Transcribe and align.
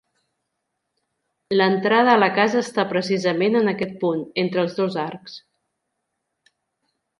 L'entrada 1.57 2.09
a 2.15 2.21
la 2.23 2.29
casa 2.39 2.63
està 2.67 2.87
precisament 2.95 3.59
en 3.61 3.71
aquest 3.73 3.95
punt, 4.07 4.25
entre 4.45 4.63
els 4.65 4.75
dos 4.81 4.99
arcs. 5.05 5.39